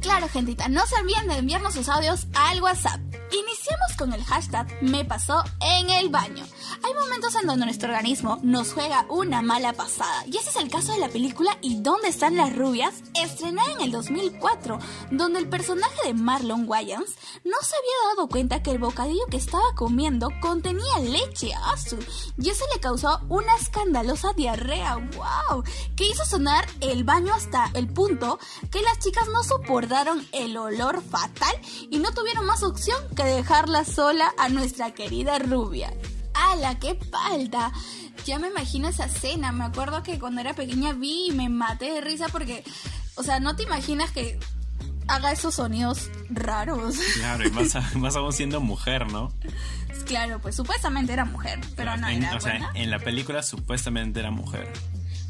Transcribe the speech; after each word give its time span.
Claro, 0.01 0.27
gentita, 0.29 0.67
no 0.67 0.83
se 0.87 0.95
olviden 0.95 1.27
de 1.27 1.37
enviarnos 1.37 1.75
sus 1.75 1.89
audios 1.89 2.25
al 2.33 2.59
WhatsApp. 2.61 2.99
Iniciamos 3.31 3.95
con 3.97 4.11
el 4.11 4.23
hashtag 4.25 4.67
Me 4.81 5.05
pasó 5.05 5.41
en 5.61 5.89
el 5.89 6.09
baño. 6.09 6.45
Hay 6.83 6.93
momentos 6.93 7.33
en 7.35 7.47
donde 7.47 7.65
nuestro 7.65 7.89
organismo 7.89 8.39
nos 8.43 8.73
juega 8.73 9.05
una 9.09 9.41
mala 9.41 9.71
pasada, 9.73 10.25
y 10.25 10.35
ese 10.35 10.49
es 10.49 10.55
el 10.57 10.69
caso 10.69 10.91
de 10.91 10.99
la 10.99 11.07
película 11.07 11.57
¿Y 11.61 11.81
dónde 11.81 12.09
están 12.09 12.35
las 12.35 12.53
rubias? 12.55 12.95
estrenada 13.13 13.71
en 13.73 13.81
el 13.81 13.91
2004, 13.91 14.79
donde 15.11 15.39
el 15.39 15.47
personaje 15.47 15.95
de 16.05 16.13
Marlon 16.13 16.67
Wayans 16.67 17.11
no 17.45 17.57
se 17.61 17.75
había 17.75 18.15
dado 18.15 18.27
cuenta 18.27 18.63
que 18.63 18.71
el 18.71 18.79
bocadillo 18.79 19.25
que 19.29 19.37
estaba 19.37 19.75
comiendo 19.75 20.29
contenía 20.41 20.99
leche 20.99 21.53
azu, 21.71 21.97
y 22.37 22.49
eso 22.49 22.65
le 22.73 22.81
causó 22.81 23.21
una 23.29 23.55
escandalosa 23.55 24.33
diarrea, 24.33 24.95
wow, 24.95 25.63
que 25.95 26.07
hizo 26.07 26.25
sonar 26.25 26.65
el 26.81 27.03
baño 27.03 27.33
hasta 27.33 27.69
el 27.75 27.87
punto 27.87 28.39
que 28.71 28.81
las 28.81 28.99
chicas 28.99 29.27
no 29.27 29.43
soportaron 29.43 30.27
el 30.31 30.57
olor 30.57 31.01
fatal 31.01 31.55
y 31.89 31.99
no 31.99 32.11
tuvieron 32.11 32.45
más 32.45 32.63
opción 32.63 32.97
que 33.15 33.20
dejarla 33.23 33.85
sola 33.85 34.33
a 34.37 34.49
nuestra 34.49 34.91
querida 34.93 35.39
rubia. 35.39 35.93
¡Hala, 36.33 36.79
qué 36.79 36.95
falta! 37.11 37.71
Ya 38.25 38.39
me 38.39 38.47
imagino 38.47 38.87
esa 38.87 39.05
escena. 39.05 39.51
Me 39.51 39.63
acuerdo 39.63 40.03
que 40.03 40.19
cuando 40.19 40.41
era 40.41 40.53
pequeña 40.53 40.93
vi 40.93 41.27
y 41.29 41.31
me 41.31 41.49
maté 41.49 41.91
de 41.91 42.01
risa 42.01 42.27
porque, 42.29 42.63
o 43.15 43.23
sea, 43.23 43.39
no 43.39 43.55
te 43.55 43.63
imaginas 43.63 44.11
que 44.11 44.39
haga 45.07 45.31
esos 45.31 45.55
sonidos 45.55 46.09
raros. 46.29 46.95
Claro, 47.15 47.47
y 47.47 47.51
más, 47.51 47.75
más 47.95 48.15
aún 48.15 48.31
siendo 48.33 48.61
mujer, 48.61 49.11
¿no? 49.11 49.33
Claro, 50.05 50.39
pues 50.39 50.55
supuestamente 50.55 51.13
era 51.13 51.25
mujer, 51.25 51.59
pero 51.75 51.95
no 51.97 52.07
en, 52.07 52.23
era 52.23 52.35
O 52.35 52.39
sea, 52.39 52.51
buena. 52.53 52.71
en 52.75 52.91
la 52.91 52.99
película 52.99 53.43
supuestamente 53.43 54.19
era 54.19 54.31
mujer. 54.31 54.71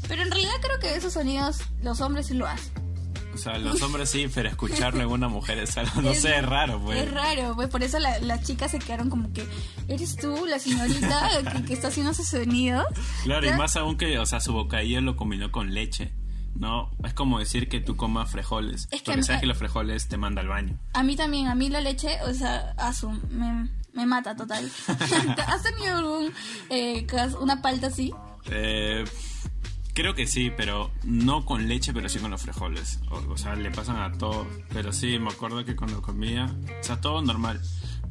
Pero 0.08 0.22
en 0.22 0.30
realidad 0.30 0.52
creo 0.60 0.78
que 0.80 0.96
esos 0.96 1.12
sonidos 1.12 1.60
los 1.82 2.00
hombres 2.00 2.26
sí 2.26 2.34
lo 2.34 2.46
hacen. 2.46 2.72
O 3.34 3.38
sea, 3.38 3.58
los 3.58 3.80
hombres 3.82 4.10
sí, 4.10 4.26
pero 4.32 4.48
escucharlo 4.48 5.00
en 5.00 5.08
una 5.08 5.28
mujer 5.28 5.58
es 5.58 5.76
algo, 5.78 6.02
no 6.02 6.12
sé, 6.14 6.36
es 6.36 6.44
raro, 6.44 6.80
pues. 6.80 7.02
Es 7.02 7.10
raro, 7.10 7.54
pues 7.54 7.68
por 7.68 7.82
eso 7.82 7.98
la- 7.98 8.18
las 8.20 8.42
chicas 8.42 8.70
se 8.70 8.78
quedaron 8.78 9.08
como 9.10 9.32
que, 9.32 9.46
¿eres 9.88 10.16
tú 10.16 10.44
la 10.46 10.58
señorita 10.58 11.28
que, 11.52 11.64
que 11.64 11.72
está 11.72 11.88
haciendo 11.88 12.12
ese 12.12 12.24
sonido? 12.24 12.84
Claro, 13.24 13.46
y 13.48 13.52
más 13.52 13.76
aún 13.76 13.96
que, 13.96 14.18
o 14.18 14.26
sea, 14.26 14.40
su 14.40 14.52
bocadillo 14.52 15.00
lo 15.00 15.16
combinó 15.16 15.50
con 15.50 15.72
leche. 15.74 16.12
No, 16.54 16.90
es 17.02 17.14
como 17.14 17.38
decir 17.38 17.68
que 17.70 17.80
tú 17.80 17.96
comas 17.96 18.30
frijoles. 18.30 18.86
Es 18.90 19.00
que 19.02 19.12
porque 19.12 19.22
sabes 19.22 19.40
que 19.40 19.46
los 19.46 19.56
frijoles 19.56 20.08
te 20.08 20.18
manda 20.18 20.42
al 20.42 20.48
baño. 20.48 20.78
A 20.92 21.02
mí 21.02 21.16
también, 21.16 21.48
a 21.48 21.54
mí 21.54 21.70
la 21.70 21.80
leche, 21.80 22.18
o 22.28 22.34
sea, 22.34 22.74
asu, 22.76 23.10
me, 23.30 23.68
me 23.94 24.04
mata 24.04 24.36
total. 24.36 24.70
¿Has 25.46 25.62
tenido 25.62 25.96
algún, 25.96 26.32
eh, 26.68 27.06
una 27.40 27.62
palta 27.62 27.86
así? 27.86 28.12
Eh, 28.50 29.04
creo 29.94 30.14
que 30.14 30.26
sí, 30.26 30.50
pero 30.56 30.90
no 31.04 31.44
con 31.44 31.68
leche, 31.68 31.92
pero 31.92 32.08
sí 32.08 32.18
con 32.18 32.30
los 32.30 32.42
frijoles. 32.42 33.00
O, 33.10 33.16
o 33.32 33.36
sea, 33.36 33.54
le 33.54 33.70
pasan 33.70 33.96
a 34.00 34.12
todo. 34.18 34.46
Pero 34.72 34.92
sí, 34.92 35.18
me 35.18 35.30
acuerdo 35.30 35.64
que 35.64 35.76
cuando 35.76 36.00
comía, 36.02 36.46
o 36.80 36.84
sea, 36.84 37.00
todo 37.00 37.22
normal. 37.22 37.60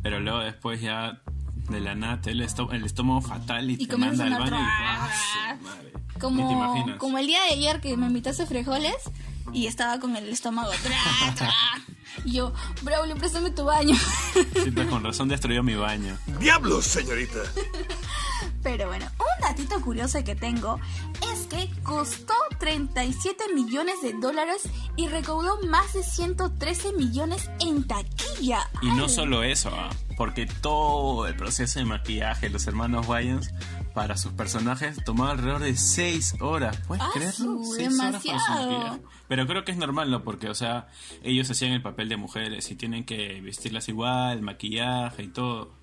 Pero 0.04 0.20
luego 0.20 0.40
después 0.40 0.82
ya 0.82 1.22
de 1.70 1.80
la 1.80 1.96
nada 1.96 2.22
te 2.22 2.32
da 2.32 2.34
el, 2.34 2.42
esto- 2.42 2.72
el 2.72 2.84
estómago 2.86 3.22
fatal 3.22 3.70
y, 3.70 3.74
Y 3.80 3.88
te 3.88 3.98
manda 3.98 4.26
al 4.26 4.32
baño. 4.32 4.56
Y. 4.58 4.60
¡ah, 4.60 5.58
madre! 5.62 5.92
Te 6.14 6.20
Como, 6.20 6.52
imaginas. 6.52 6.98
como 6.98 7.18
el 7.18 7.28
día 7.28 7.42
de 7.44 7.54
ayer 7.54 7.82
que 7.82 7.96
me 7.98 8.08
invitaste 8.08 8.46
frijoles 8.46 8.96
y 9.54 9.68
estaba 9.68 10.00
con 10.00 10.16
el 10.16 10.28
estómago. 10.30 10.72
tra, 10.84 11.34
tra. 11.36 11.54
Y 12.26 12.34
yo, 12.34 12.54
Braulio, 12.84 13.16
préstame 13.16 13.52
tu 13.52 13.64
baño. 13.64 13.96
Sí, 14.64 14.70
pues, 14.72 14.88
con 14.88 15.04
razón 15.04 15.30
destruyó 15.30 15.64
mi 15.64 15.76
baño. 15.76 16.18
¡Diablos, 16.40 16.86
señorita! 16.86 17.40
Pero 18.64 18.88
bueno, 18.88 19.06
un 19.18 19.31
datito 19.52 19.82
curioso 19.82 20.24
que 20.24 20.36
tengo 20.36 20.80
es 21.34 21.46
que 21.48 21.70
costó 21.84 22.34
37 22.60 23.54
millones 23.54 24.02
de 24.02 24.14
dólares 24.14 24.62
y 24.96 25.08
recaudó 25.08 25.62
más 25.68 25.94
de 25.94 26.04
113 26.04 26.94
millones 26.94 27.50
en 27.60 27.86
taquilla. 27.86 28.70
Y 28.82 28.88
no 28.92 29.10
solo 29.10 29.44
eso, 29.44 29.70
ah, 29.74 29.90
porque 30.18 30.46
todo 30.46 31.28
el 31.28 31.36
proceso 31.36 31.80
de 31.80 31.86
maquillaje 31.86 32.48
de 32.48 32.54
los 32.54 32.66
hermanos 32.68 33.08
Wayans 33.08 33.52
para 33.94 34.16
sus 34.16 34.32
personajes 34.32 35.04
tomó 35.04 35.26
alrededor 35.26 35.62
de 35.62 35.76
6 35.76 36.36
horas. 36.40 36.78
¿Puedes 36.88 37.04
Ah, 37.04 37.10
creerlo? 37.14 37.64
su, 37.64 37.74
Seis 37.76 38.00
horas 38.00 38.12
para 38.12 38.20
su 38.22 38.28
demasiado. 38.28 38.72
maquillaje. 38.72 39.02
Pero 39.28 39.48
creo 39.48 39.66
que 39.66 39.72
es 39.74 39.78
normal, 39.78 40.10
¿no? 40.12 40.24
Porque, 40.24 40.50
o 40.50 40.56
sea, 40.56 40.88
ellos 41.24 41.50
hacían 41.52 41.74
el 41.74 41.82
papel 41.82 42.08
de 42.08 42.16
mujeres 42.18 42.72
y 42.72 42.76
tienen 42.76 43.04
que 43.04 43.42
vestirlas 43.42 43.90
igual, 43.90 44.42
maquillaje 44.42 45.24
y 45.24 45.28
todo. 45.28 45.74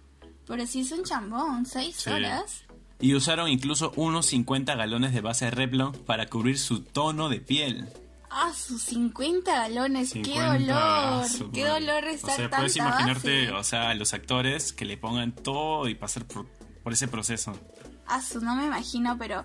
Pero 0.46 0.66
sí 0.66 0.80
es 0.80 0.92
un 0.92 1.04
chambón, 1.04 1.66
6 1.66 1.94
Sí. 1.96 2.08
horas. 2.10 2.62
Y 3.00 3.14
usaron 3.14 3.48
incluso 3.48 3.92
unos 3.96 4.26
50 4.26 4.74
galones 4.74 5.12
de 5.12 5.20
base 5.20 5.44
de 5.46 5.50
Revlon 5.52 5.92
para 5.92 6.26
cubrir 6.26 6.58
su 6.58 6.82
tono 6.82 7.28
de 7.28 7.40
piel. 7.40 7.88
Ah, 8.30 8.52
sus 8.52 8.82
50 8.82 9.50
galones, 9.50 10.12
qué 10.12 10.24
50, 10.24 10.52
dolor, 10.52 10.76
ah, 10.76 11.26
su 11.28 11.50
qué 11.50 11.64
dolor 11.64 12.04
estar 12.04 12.32
O 12.32 12.36
sea, 12.36 12.50
puedes 12.50 12.76
imaginarte, 12.76 13.46
base. 13.46 13.52
o 13.52 13.64
sea, 13.64 13.90
a 13.90 13.94
los 13.94 14.12
actores 14.12 14.72
que 14.72 14.84
le 14.84 14.98
pongan 14.98 15.32
todo 15.32 15.88
y 15.88 15.94
pasar 15.94 16.26
por, 16.26 16.46
por 16.82 16.92
ese 16.92 17.08
proceso. 17.08 17.58
Ah, 18.06 18.20
su, 18.20 18.40
no 18.40 18.54
me 18.54 18.66
imagino, 18.66 19.16
pero 19.18 19.44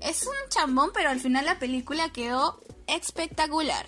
es 0.00 0.26
un 0.26 0.48
chambón, 0.48 0.90
pero 0.92 1.10
al 1.10 1.20
final 1.20 1.44
la 1.44 1.58
película 1.58 2.10
quedó 2.10 2.60
espectacular. 2.86 3.86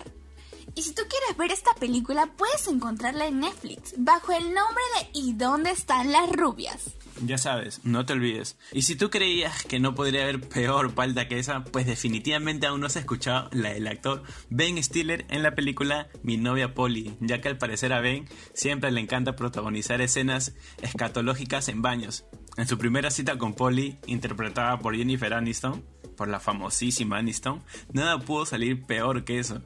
Y 0.75 0.83
si 0.83 0.93
tú 0.93 1.03
quieres 1.09 1.37
ver 1.37 1.51
esta 1.51 1.71
película, 1.79 2.27
puedes 2.37 2.67
encontrarla 2.67 3.27
en 3.27 3.41
Netflix, 3.41 3.93
bajo 3.97 4.31
el 4.31 4.53
nombre 4.53 4.83
de 4.95 5.09
¿Y 5.13 5.33
dónde 5.33 5.71
están 5.71 6.11
las 6.11 6.31
rubias? 6.31 6.95
Ya 7.23 7.37
sabes, 7.37 7.81
no 7.83 8.05
te 8.05 8.13
olvides. 8.13 8.57
Y 8.71 8.83
si 8.83 8.95
tú 8.95 9.09
creías 9.09 9.63
que 9.63 9.79
no 9.79 9.93
podría 9.93 10.23
haber 10.23 10.41
peor 10.41 10.93
palta 10.93 11.27
que 11.27 11.39
esa, 11.39 11.63
pues 11.63 11.85
definitivamente 11.85 12.67
aún 12.67 12.79
no 12.79 12.87
has 12.87 12.95
escuchado 12.95 13.49
la 13.51 13.73
del 13.73 13.87
actor 13.87 14.23
Ben 14.49 14.81
Stiller 14.81 15.25
en 15.29 15.43
la 15.43 15.53
película 15.53 16.07
Mi 16.23 16.37
novia 16.37 16.73
Polly, 16.73 17.15
ya 17.19 17.41
que 17.41 17.49
al 17.49 17.57
parecer 17.57 17.93
a 17.93 18.01
Ben 18.01 18.27
siempre 18.53 18.91
le 18.91 19.01
encanta 19.01 19.35
protagonizar 19.35 20.01
escenas 20.01 20.53
escatológicas 20.81 21.67
en 21.67 21.81
baños. 21.81 22.25
En 22.61 22.67
su 22.67 22.77
primera 22.77 23.09
cita 23.09 23.39
con 23.39 23.55
Polly, 23.55 23.97
interpretada 24.05 24.77
por 24.77 24.95
Jennifer 24.95 25.33
Aniston, 25.33 25.83
por 26.15 26.27
la 26.27 26.39
famosísima 26.39 27.17
Aniston, 27.17 27.63
nada 27.91 28.19
pudo 28.19 28.45
salir 28.45 28.85
peor 28.85 29.23
que 29.23 29.39
eso, 29.39 29.63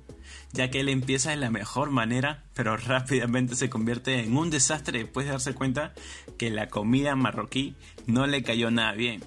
ya 0.53 0.69
que 0.69 0.79
él 0.79 0.87
empieza 0.87 1.31
de 1.31 1.35
la 1.35 1.51
mejor 1.51 1.89
manera, 1.89 2.45
pero 2.53 2.77
rápidamente 2.77 3.57
se 3.57 3.69
convierte 3.69 4.21
en 4.21 4.37
un 4.37 4.49
desastre 4.49 4.99
después 4.99 5.25
de 5.25 5.33
darse 5.33 5.53
cuenta 5.53 5.93
que 6.37 6.49
la 6.49 6.69
comida 6.69 7.17
marroquí 7.17 7.75
no 8.07 8.27
le 8.27 8.43
cayó 8.43 8.71
nada 8.71 8.93
bien. 8.93 9.21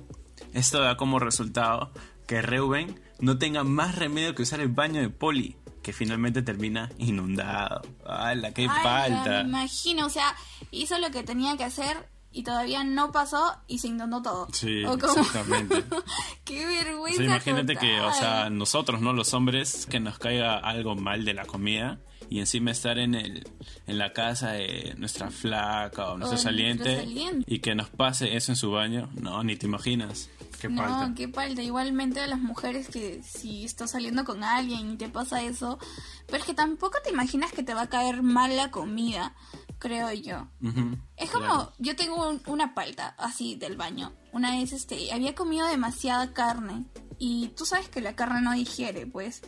Esto 0.54 0.80
da 0.80 0.96
como 0.96 1.18
resultado 1.18 1.92
que 2.26 2.40
Reuben 2.40 2.98
no 3.20 3.36
tenga 3.36 3.64
más 3.64 3.96
remedio 3.96 4.34
que 4.34 4.44
usar 4.44 4.60
el 4.60 4.68
baño 4.68 5.02
de 5.02 5.10
Polly, 5.10 5.56
que 5.82 5.92
finalmente 5.92 6.40
termina 6.40 6.88
inundado. 6.96 7.82
¡Hala, 8.06 8.54
qué 8.54 8.62
Ay, 8.62 8.82
falta! 8.82 9.42
Me 9.42 9.50
imagino, 9.50 10.06
o 10.06 10.10
sea, 10.10 10.34
hizo 10.70 10.98
lo 10.98 11.10
que 11.10 11.22
tenía 11.22 11.54
que 11.58 11.64
hacer 11.64 12.08
y 12.38 12.44
todavía 12.44 12.84
no 12.84 13.10
pasó 13.10 13.56
y 13.66 13.80
se 13.80 13.88
inundó 13.88 14.22
todo. 14.22 14.46
Sí, 14.52 14.84
exactamente. 14.84 15.84
Qué 16.44 16.64
O 16.64 16.68
vergüenza. 16.68 17.16
sea, 17.16 17.26
imagínate 17.26 17.74
que, 17.74 18.00
o 18.00 18.12
sea, 18.12 18.48
nosotros, 18.48 19.00
¿no? 19.00 19.12
Los 19.12 19.34
hombres, 19.34 19.86
que 19.90 19.98
nos 19.98 20.20
caiga 20.20 20.56
algo 20.56 20.94
mal 20.94 21.24
de 21.24 21.34
la 21.34 21.46
comida 21.46 21.98
y 22.30 22.38
encima 22.38 22.70
estar 22.70 22.96
en 22.98 23.16
el 23.16 23.44
en 23.88 23.98
la 23.98 24.12
casa 24.12 24.52
de 24.52 24.94
nuestra 24.98 25.32
flaca 25.32 26.12
o 26.12 26.16
nuestro 26.16 26.38
saliente 26.38 26.98
saliente. 26.98 27.52
y 27.52 27.58
que 27.58 27.74
nos 27.74 27.88
pase 27.88 28.36
eso 28.36 28.52
en 28.52 28.56
su 28.56 28.70
baño, 28.70 29.10
no, 29.14 29.42
ni 29.42 29.56
te 29.56 29.66
imaginas. 29.66 30.30
Qué. 30.60 30.68
No, 30.68 31.12
qué 31.16 31.26
falta. 31.26 31.60
Igualmente 31.62 32.20
a 32.20 32.26
las 32.28 32.38
mujeres 32.40 32.88
que 32.88 33.20
si 33.24 33.64
estás 33.64 33.90
saliendo 33.92 34.24
con 34.24 34.44
alguien 34.44 34.92
y 34.92 34.96
te 34.96 35.08
pasa 35.08 35.42
eso, 35.42 35.78
pero 36.26 36.38
es 36.38 36.44
que 36.44 36.54
tampoco 36.54 36.98
te 37.02 37.10
imaginas 37.10 37.50
que 37.50 37.64
te 37.64 37.74
va 37.74 37.82
a 37.82 37.88
caer 37.88 38.22
mal 38.22 38.56
la 38.56 38.70
comida, 38.70 39.34
creo 39.78 40.12
yo. 40.12 40.48
Ujú, 40.62 40.98
Es 41.16 41.30
como, 41.30 41.46
claro. 41.46 41.72
yo 41.78 41.94
tengo 41.96 42.28
un- 42.28 42.42
una 42.46 42.74
palta 42.74 43.14
así 43.18 43.54
del 43.56 43.76
baño. 43.76 44.12
Una 44.32 44.52
vez 44.56 44.72
este, 44.72 45.12
había 45.12 45.34
comido 45.34 45.66
demasiada 45.66 46.32
carne 46.32 46.84
y 47.18 47.48
tú 47.56 47.64
sabes 47.66 47.88
que 47.88 48.00
la 48.00 48.14
carne 48.16 48.40
no 48.42 48.52
digiere, 48.52 49.06
pues. 49.06 49.42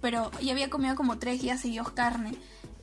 Pero 0.00 0.30
yo 0.40 0.52
había 0.52 0.70
comido 0.70 0.94
como 0.96 1.18
tres 1.18 1.40
días 1.42 1.60
seguidos 1.60 1.90
carne 1.92 2.36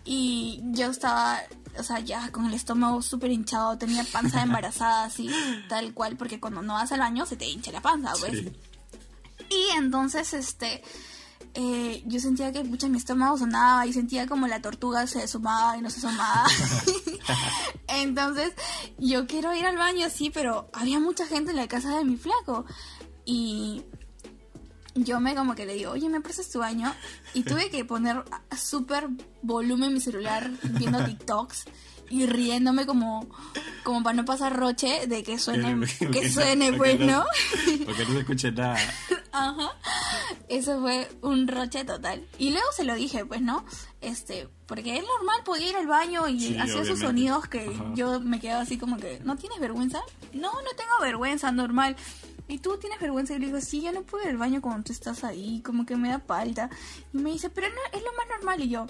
y 0.04 0.62
yo 0.72 0.90
estaba, 0.90 1.40
o 1.78 1.84
sea, 1.84 2.00
ya 2.00 2.32
con 2.32 2.46
el 2.46 2.54
estómago 2.54 3.02
súper 3.02 3.32
hinchado, 3.32 3.78
tenía 3.78 4.04
panza 4.12 4.38
de 4.38 4.44
embarazada 4.52 5.04
así, 5.06 5.30
tal 5.70 5.94
cual, 5.94 6.18
porque 6.18 6.40
cuando 6.40 6.62
no 6.62 6.74
vas 6.74 6.92
al 6.92 7.00
baño 7.00 7.26
se 7.26 7.36
te 7.38 7.48
hincha 7.48 7.72
la 7.72 7.82
panza, 7.82 8.14
pues. 8.20 8.32
Sí. 8.40 8.52
Y 9.50 9.78
entonces, 9.78 10.34
este, 10.34 10.82
eh, 11.54 12.04
yo 12.06 12.20
sentía 12.20 12.52
que 12.52 12.64
mucha 12.64 12.88
mi 12.88 12.98
estómago 12.98 13.38
sonaba 13.38 13.86
y 13.86 13.94
sentía 13.94 14.26
como 14.28 14.48
la 14.48 14.62
tortuga 14.62 15.06
se 15.08 15.28
sumaba 15.28 15.78
y 15.78 15.82
no 15.82 15.90
se 15.90 16.00
sumaba. 16.00 16.46
entonces, 17.88 18.54
yo 18.98 19.28
quiero 19.28 19.54
ir 19.54 19.66
al 19.66 19.78
baño, 19.78 20.10
sí, 20.10 20.30
pero 20.30 20.70
había 20.74 21.00
mucha 21.00 21.26
gente 21.26 21.52
en 21.52 21.58
la 21.58 21.68
casa 21.68 21.98
de 21.98 22.06
mi 22.06 22.18
flaco. 22.18 22.66
Y 23.26 23.84
yo 24.96 25.20
me 25.20 25.36
como 25.36 25.56
que 25.56 25.66
le 25.66 25.74
digo, 25.74 25.92
oye, 25.92 26.10
¿me 26.10 26.22
prestas 26.22 26.50
tu 26.50 26.60
baño? 26.60 26.94
Y 27.34 27.44
tuve 27.44 27.70
que 27.70 27.86
poner 27.86 28.24
súper 28.58 29.10
volumen 29.42 29.94
mi 29.94 30.00
celular 30.00 30.50
viendo 30.64 31.04
TikToks 31.06 31.66
y 32.10 32.26
riéndome 32.26 32.86
como, 32.86 33.26
como 33.84 34.04
para 34.04 34.16
no 34.16 34.26
pasar 34.26 34.56
roche 34.56 35.08
de 35.08 35.24
que 35.24 35.40
suene, 35.40 35.88
que 36.12 36.30
suene, 36.30 36.74
pues, 36.74 37.00
¿no? 37.00 37.24
Porque 37.86 38.06
no 38.06 38.12
se 38.12 38.20
escuche 38.20 38.52
nada. 38.52 38.78
Ajá. 39.32 39.72
Eso 40.50 40.80
fue 40.82 41.08
un 41.22 41.48
roche 41.48 41.84
total. 41.86 42.26
Y 42.38 42.52
luego 42.52 42.68
se 42.76 42.84
lo 42.84 42.96
dije, 42.96 43.26
pues, 43.26 43.42
¿no? 43.42 43.66
Este, 44.02 44.50
porque 44.66 44.98
es 44.98 45.04
normal, 45.04 45.42
podía 45.46 45.70
ir 45.70 45.76
al 45.76 45.88
baño 45.88 46.28
y 46.28 46.40
Sí, 46.40 46.58
hacía 46.58 46.66
sus 46.68 46.74
obviamente. 47.02 47.06
sonidos 47.08 47.48
que 47.48 47.60
Ajá. 47.68 47.92
yo 47.96 48.20
me 48.20 48.40
quedaba 48.40 48.62
así 48.62 48.78
como 48.78 48.98
que, 48.98 49.20
¿no 49.24 49.36
tienes 49.38 49.60
vergüenza? 49.60 50.02
No, 50.34 50.52
no 50.52 50.70
tengo 50.78 50.92
vergüenza, 51.02 51.52
normal. 51.52 51.96
¿Y 52.48 52.58
tú 52.58 52.78
tienes 52.78 53.00
vergüenza? 53.00 53.34
Y 53.34 53.40
le 53.40 53.46
digo, 53.46 53.62
sí, 53.62 53.82
yo 53.82 53.92
no 53.94 54.02
puedo 54.04 54.24
ir 54.26 54.32
al 54.32 54.38
baño 54.38 54.62
cuando 54.62 54.84
tú 54.84 54.92
estás 54.92 55.24
ahí, 55.24 55.62
como 55.66 55.86
que 55.86 55.96
me 55.96 56.10
da 56.10 56.20
falta. 56.20 56.70
Y 57.14 57.18
me 57.18 57.32
dice, 57.32 57.50
pero 57.50 57.70
no, 57.70 57.98
es 57.98 58.04
lo 58.04 58.12
más 58.14 58.28
normal. 58.28 58.60
Y 58.62 58.70
yo, 58.70 58.88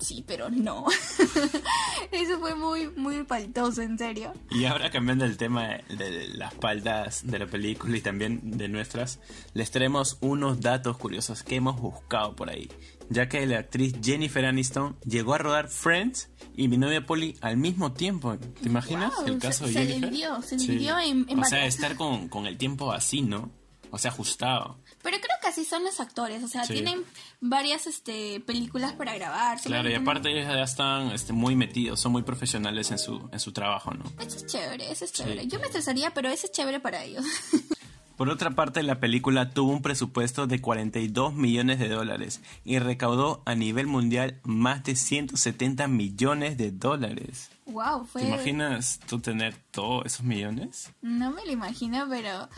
sí, 0.00 0.24
pero 0.26 0.50
no. 0.50 0.86
Eso 2.10 2.38
fue 2.38 2.54
muy, 2.54 2.88
muy 2.90 3.24
faltoso, 3.24 3.82
en 3.82 3.96
serio. 3.98 4.32
Y 4.50 4.64
ahora 4.64 4.90
cambiando 4.90 5.24
el 5.24 5.36
tema 5.36 5.78
de, 5.88 6.28
las 6.34 6.54
paltas 6.54 7.26
de 7.26 7.38
la 7.38 7.46
película 7.46 7.96
y 7.96 8.00
también 8.00 8.40
de 8.56 8.68
nuestras, 8.68 9.20
les 9.54 9.70
traemos 9.70 10.18
unos 10.20 10.60
datos 10.60 10.96
curiosos 10.98 11.42
que 11.42 11.56
hemos 11.56 11.80
buscado 11.80 12.36
por 12.36 12.50
ahí. 12.50 12.68
Ya 13.08 13.28
que 13.28 13.46
la 13.46 13.58
actriz 13.58 13.94
Jennifer 14.02 14.44
Aniston 14.46 14.96
llegó 15.04 15.34
a 15.34 15.38
rodar 15.38 15.68
Friends 15.68 16.30
y 16.54 16.68
mi 16.68 16.78
novia 16.78 17.04
Polly 17.04 17.36
al 17.40 17.56
mismo 17.56 17.92
tiempo. 17.92 18.36
¿Te 18.38 18.68
imaginas 18.68 19.14
Wow, 19.16 19.26
el 19.26 19.38
caso 19.38 19.66
se- 19.66 19.72
de 19.72 19.72
se 19.72 19.78
Jennifer? 19.86 20.10
dividió, 20.10 20.42
se 20.42 20.56
dividió 20.56 20.98
en- 20.98 21.26
en 21.28 21.38
O 21.38 21.44
sea, 21.44 21.66
estar 21.66 21.96
con, 21.96 22.28
con 22.28 22.46
el 22.46 22.56
tiempo 22.56 22.92
así, 22.92 23.22
¿no? 23.22 23.50
O 23.94 23.98
sea, 23.98 24.10
ajustado. 24.10 24.78
Pero 25.02 25.18
creo 25.18 25.36
que 25.42 25.48
así 25.48 25.66
son 25.66 25.84
los 25.84 26.00
actores, 26.00 26.42
o 26.42 26.48
sea, 26.48 26.64
Sí. 26.64 26.72
tienen 26.72 27.04
varias 27.40 27.86
este, 27.86 28.40
películas 28.40 28.94
para 28.94 29.14
grabar. 29.14 29.60
Claro, 29.60 29.90
y 29.90 29.94
aparte 29.94 30.30
ellos 30.32 30.46
ya 30.46 30.62
están 30.62 31.10
este, 31.10 31.34
muy 31.34 31.54
metidos, 31.56 32.00
son 32.00 32.10
muy 32.12 32.22
profesionales 32.22 32.90
en 32.90 32.98
su, 32.98 33.28
en 33.30 33.38
su 33.38 33.52
trabajo, 33.52 33.92
¿no? 33.92 34.04
Eso 34.18 34.38
es 34.38 34.46
chévere, 34.46 34.90
eso 34.90 35.04
es 35.04 35.12
chévere. 35.12 35.42
Sí. 35.42 35.48
Yo 35.48 35.60
me 35.60 35.66
estresaría, 35.66 36.12
pero 36.14 36.30
eso 36.30 36.46
es 36.46 36.52
chévere 36.52 36.80
para 36.80 37.04
ellos. 37.04 37.24
Por 38.16 38.28
otra 38.28 38.50
parte, 38.52 38.82
la 38.82 39.00
película 39.00 39.50
tuvo 39.50 39.72
un 39.72 39.82
presupuesto 39.82 40.46
de 40.46 40.60
42 40.60 41.34
millones 41.34 41.78
de 41.78 41.88
dólares 41.88 42.40
y 42.64 42.78
recaudó 42.78 43.42
a 43.46 43.54
nivel 43.54 43.86
mundial 43.88 44.38
más 44.44 44.84
de 44.84 44.94
170 44.96 45.88
millones 45.88 46.56
de 46.56 46.70
dólares. 46.70 47.50
wow, 47.66 48.04
fue... 48.06 48.22
¿Te 48.22 48.28
imaginas 48.28 49.00
tú 49.08 49.18
tener 49.18 49.56
todos 49.70 50.06
esos 50.06 50.22
millones? 50.24 50.92
No 51.00 51.30
me 51.32 51.44
lo 51.44 51.52
imagino, 51.52 52.06
pero 52.08 52.48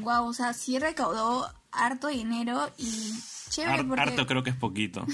wow, 0.00 0.26
o 0.26 0.32
sea, 0.32 0.52
sí 0.52 0.78
recaudó 0.78 1.48
harto 1.70 2.08
dinero 2.08 2.70
y 2.78 3.14
chévere 3.50 3.84
porque... 3.84 4.02
Harto 4.02 4.26
creo 4.26 4.42
que 4.42 4.50
es 4.50 4.56
poquito. 4.56 5.06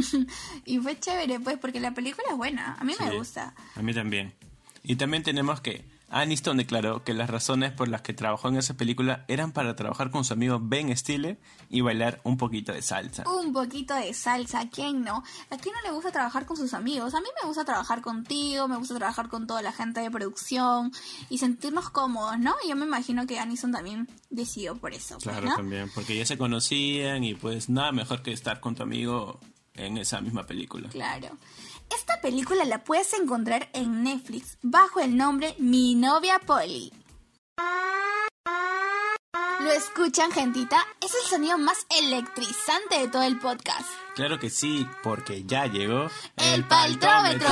Y 0.64 0.78
fue 0.78 0.98
chévere, 0.98 1.40
pues, 1.40 1.58
porque 1.58 1.80
la 1.80 1.92
película 1.92 2.26
es 2.30 2.36
buena. 2.36 2.76
A 2.78 2.84
mí 2.84 2.94
me 2.98 3.16
gusta. 3.16 3.54
A 3.74 3.82
mí 3.82 3.94
también. 3.94 4.34
Y 4.82 4.96
también 4.96 5.22
tenemos 5.22 5.60
que 5.60 5.84
Aniston 6.08 6.56
declaró 6.56 7.02
que 7.02 7.14
las 7.14 7.28
razones 7.28 7.72
por 7.72 7.88
las 7.88 8.02
que 8.02 8.14
trabajó 8.14 8.48
en 8.48 8.56
esa 8.56 8.74
película 8.74 9.24
eran 9.26 9.52
para 9.52 9.74
trabajar 9.74 10.10
con 10.10 10.24
su 10.24 10.34
amigo 10.34 10.60
Ben 10.62 10.96
Stiller 10.96 11.38
y 11.68 11.80
bailar 11.80 12.20
un 12.22 12.36
poquito 12.36 12.72
de 12.72 12.80
salsa. 12.82 13.24
Un 13.28 13.52
poquito 13.52 13.94
de 13.94 14.14
salsa, 14.14 14.60
¿a 14.60 14.70
quién 14.70 15.02
no? 15.02 15.24
¿A 15.50 15.56
quién 15.56 15.74
no 15.74 15.82
le 15.82 15.94
gusta 15.94 16.12
trabajar 16.12 16.46
con 16.46 16.56
sus 16.56 16.74
amigos? 16.74 17.14
A 17.14 17.20
mí 17.20 17.26
me 17.42 17.48
gusta 17.48 17.64
trabajar 17.64 18.02
contigo, 18.02 18.68
me 18.68 18.76
gusta 18.76 18.94
trabajar 18.94 19.28
con 19.28 19.46
toda 19.48 19.62
la 19.62 19.72
gente 19.72 20.00
de 20.00 20.10
producción 20.10 20.92
y 21.28 21.38
sentirnos 21.38 21.90
cómodos, 21.90 22.38
¿no? 22.38 22.54
Y 22.64 22.68
yo 22.68 22.76
me 22.76 22.86
imagino 22.86 23.26
que 23.26 23.40
Anison 23.40 23.72
también 23.72 24.08
decidió 24.30 24.76
por 24.76 24.92
eso, 24.94 25.14
pues, 25.14 25.24
Claro, 25.24 25.48
¿no? 25.48 25.56
también, 25.56 25.90
porque 25.92 26.16
ya 26.16 26.24
se 26.24 26.38
conocían 26.38 27.24
y 27.24 27.34
pues 27.34 27.68
nada 27.68 27.90
mejor 27.90 28.22
que 28.22 28.32
estar 28.32 28.60
con 28.60 28.76
tu 28.76 28.84
amigo 28.84 29.40
en 29.74 29.98
esa 29.98 30.20
misma 30.20 30.44
película. 30.46 30.88
Claro. 30.88 31.36
Esta 31.90 32.20
película 32.20 32.64
la 32.64 32.84
puedes 32.84 33.12
encontrar 33.14 33.68
en 33.72 34.02
Netflix 34.02 34.58
bajo 34.62 35.00
el 35.00 35.16
nombre 35.16 35.54
Mi 35.58 35.94
novia 35.94 36.38
Polly. 36.38 36.92
¿Lo 39.60 39.72
escuchan, 39.72 40.30
gentita? 40.30 40.76
Es 41.00 41.12
el 41.14 41.28
sonido 41.28 41.58
más 41.58 41.86
electrizante 41.98 42.98
de 43.00 43.08
todo 43.08 43.22
el 43.22 43.38
podcast. 43.38 43.88
Claro 44.14 44.38
que 44.38 44.50
sí, 44.50 44.86
porque 45.02 45.44
ya 45.44 45.66
llegó 45.66 46.08
El 46.36 46.64
paltrómetro. 46.64 47.48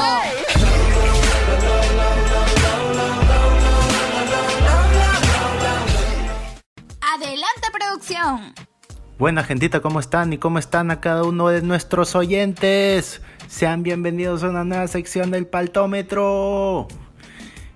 Buena 9.17 9.45
gentita, 9.45 9.79
¿cómo 9.79 10.01
están? 10.01 10.33
¿Y 10.33 10.39
cómo 10.39 10.59
están 10.59 10.91
a 10.91 11.01
cada 11.01 11.23
uno 11.23 11.47
de 11.47 11.63
nuestros 11.63 12.17
oyentes? 12.17 13.23
Sean 13.47 13.85
bienvenidos 13.85 14.43
a 14.43 14.51
una 14.51 14.65
nueva 14.65 14.89
sección 14.89 15.31
del 15.31 15.47
Paltómetro. 15.47 16.89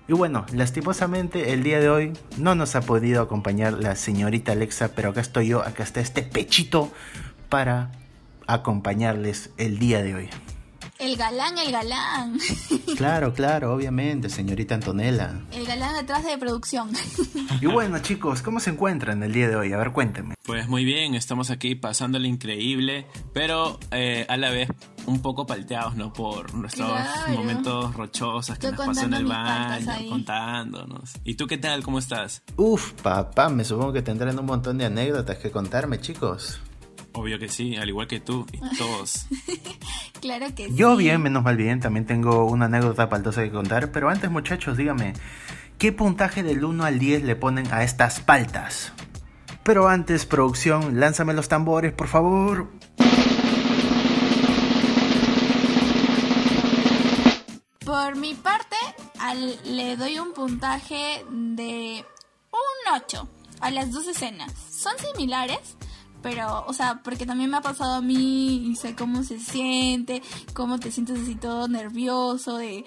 Y 0.09 0.13
bueno, 0.13 0.45
lastimosamente 0.51 1.53
el 1.53 1.63
día 1.63 1.79
de 1.79 1.89
hoy 1.89 2.13
no 2.37 2.55
nos 2.55 2.75
ha 2.75 2.81
podido 2.81 3.21
acompañar 3.21 3.71
la 3.71 3.95
señorita 3.95 4.51
Alexa, 4.51 4.89
pero 4.93 5.11
acá 5.11 5.21
estoy 5.21 5.47
yo, 5.47 5.61
acá 5.61 5.83
está 5.83 6.01
este 6.01 6.23
pechito 6.23 6.91
para 7.47 7.93
acompañarles 8.45 9.51
el 9.55 9.79
día 9.79 10.03
de 10.03 10.15
hoy. 10.15 10.29
El 10.99 11.15
galán, 11.15 11.57
el 11.57 11.71
galán. 11.71 12.37
Claro, 12.97 13.33
claro, 13.33 13.73
obviamente, 13.73 14.29
señorita 14.29 14.75
Antonella. 14.75 15.39
El 15.53 15.65
galán 15.65 15.93
detrás 15.95 16.25
de 16.25 16.37
producción. 16.37 16.89
Y 17.61 17.65
bueno, 17.67 17.99
chicos, 17.99 18.41
¿cómo 18.41 18.59
se 18.59 18.71
encuentran 18.71 19.23
el 19.23 19.31
día 19.31 19.47
de 19.47 19.55
hoy? 19.55 19.71
A 19.71 19.77
ver, 19.77 19.93
cuéntenme. 19.93 20.35
Pues 20.43 20.67
muy 20.67 20.83
bien, 20.83 21.15
estamos 21.15 21.49
aquí 21.49 21.75
pasándole 21.75 22.27
increíble, 22.27 23.05
pero 23.33 23.79
eh, 23.91 24.25
a 24.27 24.35
la 24.35 24.49
vez 24.49 24.69
un 25.05 25.21
poco 25.21 25.45
palteados, 25.45 25.95
¿no? 25.95 26.11
Por 26.11 26.53
nuestros 26.55 26.89
Claro. 26.91 27.33
momentos 27.33 27.95
rochosos 27.95 28.57
que 28.57 28.65
Yo 28.67 28.71
nos 28.73 28.85
pasó 28.87 29.05
en 29.05 29.13
el 29.13 29.25
baño, 29.25 29.93
contándonos. 30.09 31.13
¿Y 31.23 31.35
tú 31.35 31.47
qué 31.47 31.57
tal? 31.57 31.81
¿Cómo 31.83 31.99
estás? 31.99 32.43
Uf, 32.57 32.91
papá, 33.01 33.47
me 33.47 33.63
supongo 33.63 33.93
que 33.93 34.01
tendrán 34.01 34.37
un 34.39 34.45
montón 34.45 34.77
de 34.77 34.85
anécdotas 34.85 35.37
que 35.37 35.51
contarme, 35.51 36.01
chicos. 36.01 36.59
Obvio 37.19 37.37
que 37.37 37.49
sí, 37.49 37.75
al 37.75 37.89
igual 37.89 38.07
que 38.07 38.21
tú 38.21 38.45
y 38.53 38.59
todos. 38.77 39.25
claro 40.21 40.47
que 40.55 40.73
Yo 40.73 40.95
sí. 40.95 41.03
bien, 41.03 41.21
menos 41.21 41.43
mal 41.43 41.57
bien, 41.57 41.81
también 41.81 42.05
tengo 42.05 42.45
una 42.45 42.65
anécdota 42.65 43.09
paltosa 43.09 43.43
que 43.43 43.51
contar, 43.51 43.91
pero 43.91 44.07
antes 44.09 44.31
muchachos, 44.31 44.77
dígame, 44.77 45.11
¿qué 45.77 45.91
puntaje 45.91 46.43
del 46.43 46.63
1 46.63 46.85
al 46.85 46.97
10 46.97 47.23
le 47.23 47.35
ponen 47.35 47.71
a 47.73 47.83
estas 47.83 48.21
paltas? 48.21 48.93
Pero 49.63 49.89
antes, 49.89 50.25
producción, 50.25 50.99
lánzame 51.01 51.33
los 51.33 51.49
tambores, 51.49 51.91
por 51.91 52.07
favor. 52.07 52.69
Por 57.85 58.15
mi 58.15 58.33
parte, 58.35 58.75
al- 59.19 59.59
le 59.75 59.97
doy 59.97 60.19
un 60.19 60.33
puntaje 60.33 61.25
de 61.29 62.05
un 62.51 62.93
8 62.95 63.27
a 63.61 63.71
las 63.71 63.91
dos 63.91 64.07
escenas. 64.07 64.53
Son 64.71 64.93
similares, 64.99 65.59
pero, 66.21 66.65
o 66.65 66.73
sea, 66.73 67.01
porque 67.03 67.25
también 67.25 67.49
me 67.49 67.57
ha 67.57 67.61
pasado 67.61 67.95
a 67.95 68.01
mí 68.01 68.69
y 68.69 68.75
sé 68.75 68.95
cómo 68.95 69.23
se 69.23 69.39
siente, 69.39 70.21
cómo 70.53 70.79
te 70.79 70.91
sientes 70.91 71.19
así 71.19 71.35
todo 71.35 71.67
nervioso 71.67 72.57
de, 72.57 72.85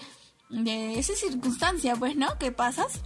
de 0.51 0.99
esa 0.99 1.15
circunstancia, 1.15 1.97
pues, 1.97 2.17
¿no? 2.17 2.39
¿Qué 2.39 2.53
pasas? 2.53 3.01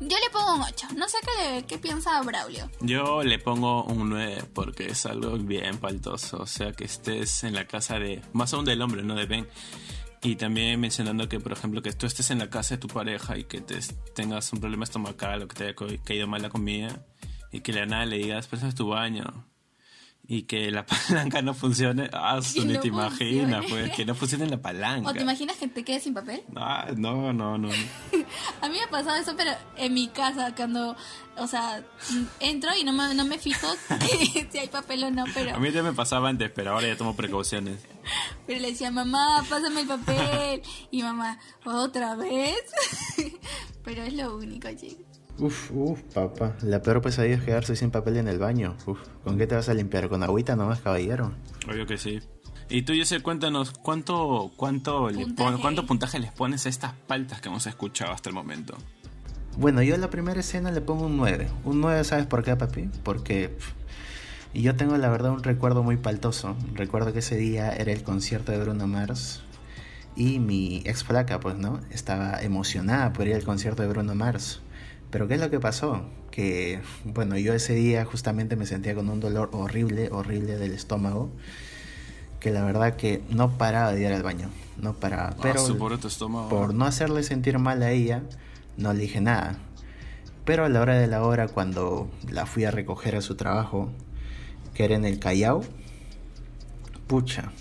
Yo 0.00 0.16
le 0.16 0.30
pongo 0.32 0.54
un 0.54 0.62
8. 0.62 0.88
No 0.96 1.06
sé 1.08 1.18
qué, 1.66 1.78
piensa 1.78 2.22
Braulio. 2.22 2.70
Yo 2.80 3.22
le 3.22 3.38
pongo 3.38 3.84
un 3.84 4.08
9 4.08 4.44
porque 4.54 4.86
es 4.86 5.04
algo 5.04 5.36
bien 5.36 5.76
paltoso. 5.76 6.38
O 6.38 6.46
sea, 6.46 6.72
que 6.72 6.84
estés 6.84 7.44
en 7.44 7.54
la 7.54 7.66
casa 7.66 7.98
de. 7.98 8.22
Más 8.32 8.54
aún 8.54 8.64
del 8.64 8.80
hombre, 8.80 9.02
no 9.02 9.14
de 9.14 9.26
Ben. 9.26 9.46
Y 10.22 10.36
también 10.36 10.80
mencionando 10.80 11.28
que, 11.28 11.38
por 11.38 11.52
ejemplo, 11.52 11.82
que 11.82 11.92
tú 11.92 12.06
estés 12.06 12.30
en 12.30 12.38
la 12.38 12.48
casa 12.48 12.74
de 12.74 12.78
tu 12.78 12.88
pareja 12.88 13.36
y 13.36 13.44
que 13.44 13.60
te, 13.60 13.78
tengas 14.14 14.52
un 14.52 14.60
problema 14.60 14.84
estomacal 14.84 15.42
o 15.42 15.48
que 15.48 15.56
te 15.56 15.64
haya 15.64 15.74
caído 16.02 16.26
mal 16.26 16.42
la 16.42 16.50
comida 16.50 17.06
y 17.52 17.60
que 17.60 17.72
la 17.72 17.86
nada 17.86 18.06
le 18.06 18.18
digas, 18.18 18.46
pues 18.46 18.62
es 18.62 18.74
tu 18.74 18.88
baño. 18.88 19.49
Y 20.32 20.44
que 20.44 20.70
la 20.70 20.86
palanca 21.08 21.42
no 21.42 21.54
funcione. 21.54 22.08
Ah, 22.12 22.38
Que 22.54 22.60
ni 22.64 22.74
no 22.74 22.80
te 22.80 22.86
imaginas, 22.86 23.64
pues, 23.68 23.90
que 23.90 24.04
no 24.04 24.14
funcione 24.14 24.46
la 24.46 24.62
palanca. 24.62 25.10
¿O 25.10 25.12
te 25.12 25.22
imaginas 25.22 25.56
que 25.56 25.66
te 25.66 25.82
quedes 25.82 26.04
sin 26.04 26.14
papel? 26.14 26.44
Ah, 26.54 26.86
no, 26.96 27.32
no, 27.32 27.58
no. 27.58 27.68
A 28.62 28.68
mí 28.68 28.76
me 28.76 28.82
ha 28.84 28.88
pasado 28.88 29.16
eso, 29.16 29.34
pero 29.36 29.50
en 29.76 29.92
mi 29.92 30.06
casa, 30.06 30.54
cuando, 30.54 30.94
o 31.36 31.46
sea, 31.48 31.82
entro 32.38 32.70
y 32.78 32.84
no 32.84 32.92
me, 32.92 33.12
no 33.12 33.24
me 33.24 33.38
fijo 33.38 33.66
si 34.52 34.58
hay 34.58 34.68
papel 34.68 35.02
o 35.02 35.10
no, 35.10 35.24
pero, 35.34 35.56
A 35.56 35.58
mí 35.58 35.72
ya 35.72 35.82
me 35.82 35.92
pasaba 35.92 36.28
antes, 36.28 36.48
pero 36.54 36.74
ahora 36.74 36.86
ya 36.86 36.96
tomo 36.96 37.16
precauciones. 37.16 37.80
pero 38.46 38.60
le 38.60 38.68
decía, 38.70 38.92
mamá, 38.92 39.44
pásame 39.50 39.80
el 39.80 39.88
papel. 39.88 40.62
Y 40.92 41.02
mamá, 41.02 41.40
¿otra 41.64 42.14
vez? 42.14 42.54
pero 43.82 44.04
es 44.04 44.12
lo 44.14 44.36
único, 44.36 44.68
chicos. 44.76 45.09
Uf, 45.40 45.70
uf, 45.72 46.00
papá. 46.14 46.54
La 46.62 46.82
peor 46.82 47.00
pesadilla 47.00 47.36
es 47.36 47.42
quedarse 47.42 47.74
sin 47.76 47.90
papel 47.90 48.16
en 48.18 48.28
el 48.28 48.38
baño. 48.38 48.76
Uf, 48.86 48.98
¿con 49.24 49.38
qué 49.38 49.46
te 49.46 49.54
vas 49.54 49.68
a 49.68 49.74
limpiar? 49.74 50.08
¿Con 50.08 50.22
agüita 50.22 50.54
nomás, 50.56 50.80
caballero? 50.80 51.32
Obvio 51.68 51.86
que 51.86 51.96
sí. 51.98 52.20
Y 52.68 52.82
tú, 52.82 52.92
Jesse, 52.92 53.20
cuéntanos, 53.22 53.72
¿cuánto, 53.72 54.52
cuánto, 54.56 55.08
le 55.10 55.16
pon- 55.24 55.34
Puntaje. 55.34 55.58
¿cuánto 55.60 55.86
puntaje 55.86 56.18
les 56.20 56.30
pones 56.32 56.66
a 56.66 56.68
estas 56.68 56.92
paltas 57.06 57.40
que 57.40 57.48
hemos 57.48 57.66
escuchado 57.66 58.12
hasta 58.12 58.28
el 58.28 58.34
momento? 58.34 58.76
Bueno, 59.58 59.82
yo 59.82 59.96
a 59.96 59.98
la 59.98 60.10
primera 60.10 60.38
escena 60.38 60.70
le 60.70 60.80
pongo 60.80 61.06
un 61.06 61.16
9. 61.16 61.48
Un 61.64 61.80
9, 61.80 62.04
¿sabes 62.04 62.26
por 62.26 62.44
qué, 62.44 62.54
papi? 62.54 62.88
Porque 63.02 63.56
y 64.52 64.62
yo 64.62 64.76
tengo 64.76 64.96
la 64.98 65.08
verdad 65.08 65.32
un 65.32 65.42
recuerdo 65.42 65.82
muy 65.82 65.96
paltoso. 65.96 66.56
Recuerdo 66.74 67.12
que 67.12 67.18
ese 67.20 67.36
día 67.36 67.70
era 67.72 67.92
el 67.92 68.02
concierto 68.04 68.52
de 68.52 68.58
Bruno 68.58 68.86
Mars 68.86 69.42
y 70.16 70.38
mi 70.38 70.82
ex 70.84 71.02
flaca, 71.02 71.40
pues, 71.40 71.56
¿no? 71.56 71.80
Estaba 71.90 72.40
emocionada 72.42 73.12
por 73.12 73.26
ir 73.26 73.34
al 73.34 73.42
concierto 73.44 73.82
de 73.82 73.88
Bruno 73.88 74.14
Mars. 74.14 74.60
Pero 75.10 75.26
¿qué 75.26 75.34
es 75.34 75.40
lo 75.40 75.50
que 75.50 75.60
pasó? 75.60 76.02
Que, 76.30 76.80
bueno, 77.04 77.36
yo 77.36 77.52
ese 77.52 77.74
día 77.74 78.04
justamente 78.04 78.56
me 78.56 78.66
sentía 78.66 78.94
con 78.94 79.08
un 79.08 79.20
dolor 79.20 79.50
horrible, 79.52 80.08
horrible 80.12 80.56
del 80.56 80.72
estómago. 80.72 81.30
Que 82.38 82.50
la 82.50 82.64
verdad 82.64 82.96
que 82.96 83.22
no 83.28 83.58
paraba 83.58 83.92
de 83.92 84.02
ir 84.02 84.12
al 84.12 84.22
baño. 84.22 84.48
No 84.80 84.94
paraba. 84.94 85.36
Pero 85.42 85.60
ah, 85.60 85.98
tu 86.00 86.08
estómago. 86.08 86.48
por 86.48 86.74
no 86.74 86.86
hacerle 86.86 87.22
sentir 87.22 87.58
mal 87.58 87.82
a 87.82 87.90
ella, 87.90 88.22
no 88.76 88.92
le 88.92 89.00
dije 89.00 89.20
nada. 89.20 89.58
Pero 90.44 90.64
a 90.64 90.68
la 90.68 90.80
hora 90.80 90.98
de 90.98 91.06
la 91.06 91.22
hora, 91.22 91.48
cuando 91.48 92.10
la 92.30 92.46
fui 92.46 92.64
a 92.64 92.70
recoger 92.70 93.16
a 93.16 93.20
su 93.20 93.34
trabajo, 93.34 93.90
que 94.74 94.84
era 94.84 94.94
en 94.94 95.04
el 95.04 95.18
Callao, 95.18 95.62
pucha, 97.06 97.52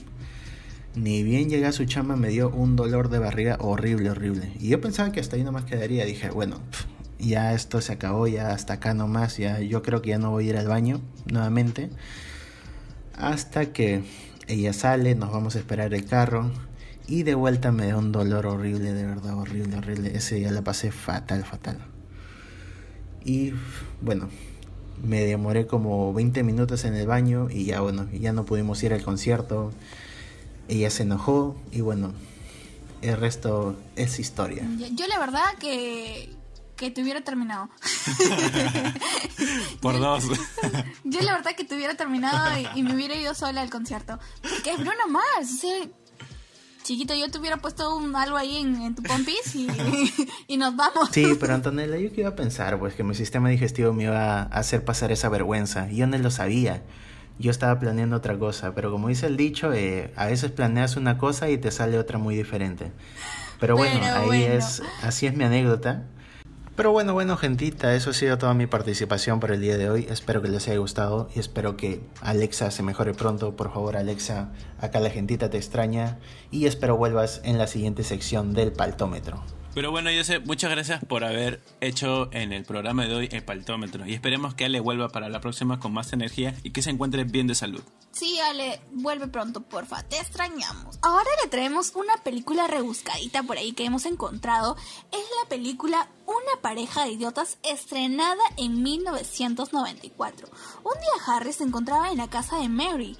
ni 0.95 1.23
bien 1.23 1.49
llegué 1.49 1.65
a 1.65 1.71
su 1.71 1.85
chamba 1.85 2.15
me 2.15 2.29
dio 2.29 2.49
un 2.49 2.75
dolor 2.75 3.09
de 3.09 3.19
barriga 3.19 3.57
horrible, 3.59 4.11
horrible. 4.11 4.53
Y 4.59 4.69
yo 4.69 4.79
pensaba 4.79 5.11
que 5.11 5.19
hasta 5.19 5.35
ahí 5.35 5.43
nomás 5.43 5.65
quedaría. 5.65 6.05
Dije, 6.05 6.29
bueno, 6.29 6.57
pf, 6.71 6.85
ya 7.19 7.53
esto 7.53 7.81
se 7.81 7.93
acabó, 7.93 8.27
ya 8.27 8.51
hasta 8.51 8.73
acá 8.73 8.93
nomás, 8.93 9.37
ya 9.37 9.59
yo 9.59 9.83
creo 9.83 10.01
que 10.01 10.09
ya 10.09 10.17
no 10.17 10.31
voy 10.31 10.47
a 10.47 10.49
ir 10.51 10.57
al 10.57 10.67
baño 10.67 11.01
nuevamente. 11.31 11.89
Hasta 13.15 13.73
que 13.73 14.03
ella 14.47 14.73
sale, 14.73 15.13
nos 15.15 15.31
vamos 15.31 15.55
a 15.55 15.59
esperar 15.59 15.93
el 15.93 16.05
carro. 16.05 16.49
Y 17.07 17.23
de 17.23 17.35
vuelta 17.35 17.71
me 17.71 17.87
da 17.87 17.97
un 17.97 18.11
dolor 18.11 18.45
horrible, 18.45 18.93
de 18.93 19.05
verdad, 19.05 19.37
horrible, 19.37 19.77
horrible. 19.77 20.15
Ese 20.15 20.35
día 20.35 20.51
la 20.51 20.63
pasé 20.63 20.91
fatal, 20.91 21.43
fatal. 21.43 21.79
Y 23.25 23.53
bueno, 24.01 24.29
me 25.03 25.25
demoré 25.25 25.67
como 25.67 26.13
20 26.13 26.43
minutos 26.43 26.85
en 26.85 26.95
el 26.95 27.07
baño 27.07 27.49
y 27.49 27.65
ya 27.65 27.81
bueno, 27.81 28.07
ya 28.11 28.31
no 28.31 28.45
pudimos 28.45 28.81
ir 28.83 28.93
al 28.93 29.03
concierto. 29.03 29.71
Ella 30.67 30.89
se 30.89 31.03
enojó 31.03 31.55
y 31.71 31.81
bueno, 31.81 32.13
el 33.01 33.17
resto 33.17 33.75
es 33.95 34.19
historia. 34.19 34.63
Yo, 34.77 34.87
yo 34.95 35.07
la 35.07 35.19
verdad 35.19 35.45
que, 35.59 36.29
que 36.79 36.89
te 36.89 37.01
hubiera 37.03 37.21
terminado. 37.21 37.69
Por 39.81 39.99
dos. 39.99 40.23
Yo 41.03 41.21
la 41.21 41.33
verdad 41.33 41.51
que 41.55 41.65
te 41.65 41.75
hubiera 41.75 41.95
terminado 41.95 42.57
y, 42.57 42.79
y 42.79 42.83
me 42.83 42.95
hubiera 42.95 43.15
ido 43.15 43.35
sola 43.35 43.61
al 43.61 43.69
concierto. 43.69 44.17
Porque 44.41 44.71
es 44.71 44.77
Bruno 44.77 45.07
Mars. 45.09 45.55
O 45.55 45.57
sea, 45.59 45.87
chiquito, 46.83 47.13
yo 47.13 47.29
te 47.29 47.37
hubiera 47.37 47.57
puesto 47.57 47.95
un, 47.95 48.15
algo 48.15 48.37
ahí 48.37 48.57
en, 48.57 48.81
en 48.81 48.95
tu 48.95 49.03
pompis 49.03 49.55
y, 49.55 49.67
y 50.47 50.57
nos 50.57 50.75
vamos. 50.75 51.09
Sí, 51.11 51.35
pero 51.39 51.53
Antonella, 51.53 51.97
yo 51.97 52.13
qué 52.13 52.21
iba 52.21 52.29
a 52.29 52.35
pensar, 52.35 52.79
pues 52.79 52.95
que 52.95 53.03
mi 53.03 53.13
sistema 53.13 53.49
digestivo 53.49 53.91
me 53.93 54.03
iba 54.03 54.41
a 54.41 54.43
hacer 54.43 54.85
pasar 54.85 55.11
esa 55.11 55.27
vergüenza. 55.27 55.91
Y 55.91 55.97
yo 55.97 56.07
no 56.07 56.17
lo 56.17 56.31
sabía. 56.31 56.81
Yo 57.39 57.51
estaba 57.51 57.77
planeando 57.79 58.15
otra 58.15 58.37
cosa, 58.37 58.73
pero 58.73 58.91
como 58.91 59.09
dice 59.09 59.25
el 59.27 59.37
dicho, 59.37 59.71
eh, 59.73 60.13
a 60.15 60.25
veces 60.27 60.51
planeas 60.51 60.95
una 60.97 61.17
cosa 61.17 61.49
y 61.49 61.57
te 61.57 61.71
sale 61.71 61.97
otra 61.97 62.17
muy 62.17 62.35
diferente. 62.35 62.91
Pero 63.59 63.75
bueno, 63.75 63.99
Pero 64.01 64.15
ahí 64.15 64.27
bueno. 64.27 64.53
es, 64.55 64.81
así 65.03 65.25
es 65.25 65.35
mi 65.35 65.43
anécdota. 65.43 66.05
Pero 66.79 66.93
bueno, 66.93 67.13
bueno, 67.13 67.35
gentita, 67.35 67.93
eso 67.93 68.11
ha 68.11 68.13
sido 68.13 68.37
toda 68.37 68.53
mi 68.53 68.65
participación 68.65 69.41
por 69.41 69.51
el 69.51 69.59
día 69.59 69.77
de 69.77 69.89
hoy. 69.89 70.07
Espero 70.09 70.41
que 70.41 70.47
les 70.47 70.65
haya 70.69 70.77
gustado 70.77 71.27
y 71.35 71.39
espero 71.39 71.75
que 71.75 71.99
Alexa 72.21 72.71
se 72.71 72.83
mejore 72.83 73.13
pronto. 73.13 73.53
Por 73.57 73.73
favor, 73.73 73.97
Alexa, 73.97 74.53
acá 74.79 75.01
la 75.01 75.09
gentita 75.09 75.49
te 75.49 75.57
extraña 75.57 76.19
y 76.51 76.67
espero 76.67 76.95
vuelvas 76.95 77.41
en 77.43 77.57
la 77.57 77.67
siguiente 77.67 78.05
sección 78.05 78.53
del 78.53 78.71
paltómetro. 78.71 79.43
Pero 79.79 79.91
bueno, 79.91 80.09
Jesse, 80.09 80.41
muchas 80.43 80.69
gracias 80.71 81.05
por 81.05 81.23
haber 81.23 81.61
hecho 81.79 82.27
en 82.33 82.51
el 82.51 82.65
programa 82.65 83.05
de 83.05 83.15
hoy 83.15 83.29
el 83.31 83.45
paltómetro. 83.45 84.05
Y 84.05 84.13
esperemos 84.13 84.53
que 84.53 84.65
Ale 84.65 84.81
vuelva 84.81 85.07
para 85.07 85.29
la 85.29 85.39
próxima 85.39 85.79
con 85.79 85.93
más 85.93 86.11
energía 86.11 86.53
y 86.63 86.71
que 86.71 86.81
se 86.81 86.89
encuentre 86.89 87.23
bien 87.23 87.47
de 87.47 87.55
salud. 87.55 87.81
Sí, 88.11 88.37
Ale, 88.41 88.81
vuelve 88.91 89.27
pronto, 89.27 89.61
porfa, 89.61 90.03
te 90.03 90.17
extrañamos. 90.17 90.99
Ahora 91.01 91.29
le 91.41 91.49
traemos 91.49 91.93
una 91.95 92.17
película 92.17 92.67
rebuscadita 92.67 93.43
por 93.43 93.57
ahí 93.57 93.71
que 93.71 93.85
hemos 93.85 94.05
encontrado. 94.05 94.75
Es 95.13 95.25
la 95.41 95.47
película 95.47 96.09
Una 96.25 96.61
pareja 96.61 97.05
de 97.05 97.11
idiotas 97.11 97.57
estrenada 97.63 98.43
en 98.57 98.83
1994. 98.83 100.49
Un 100.83 100.91
día 100.91 101.23
Harry 101.25 101.53
se 101.53 101.63
encontraba 101.63 102.11
en 102.11 102.17
la 102.17 102.27
casa 102.27 102.57
de 102.57 102.67
Mary, 102.67 103.17